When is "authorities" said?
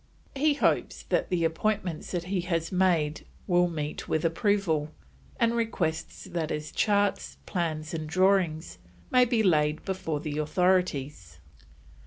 10.39-11.37